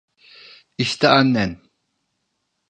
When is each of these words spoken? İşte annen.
İşte 0.77 1.07
annen. 1.09 1.57